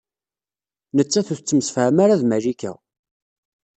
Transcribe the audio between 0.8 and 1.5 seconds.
Nettat ur